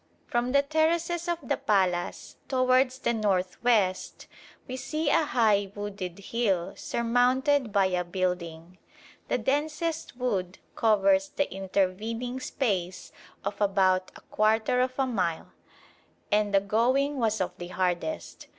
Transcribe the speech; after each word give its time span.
From 0.25 0.51
the 0.51 0.63
terraces 0.63 1.27
of 1.27 1.37
the 1.47 1.57
palace 1.57 2.37
towards 2.47 2.97
the 2.97 3.13
north 3.13 3.61
west 3.63 4.25
we 4.67 4.75
see 4.75 5.11
a 5.11 5.25
high 5.25 5.71
wooded 5.75 6.17
hill 6.17 6.73
surmounted 6.75 7.71
by 7.71 7.85
a 7.85 8.03
building. 8.03 8.79
The 9.27 9.37
densest 9.37 10.17
wood 10.17 10.57
covers 10.75 11.29
the 11.29 11.53
intervening 11.53 12.39
space 12.39 13.11
of 13.45 13.61
about 13.61 14.09
a 14.15 14.21
quarter 14.21 14.81
of 14.81 14.97
a 14.97 15.05
mile, 15.05 15.49
and 16.31 16.51
the 16.51 16.61
"going" 16.61 17.17
was 17.19 17.39
of 17.39 17.51
the 17.59 17.67
hardest. 17.67 18.47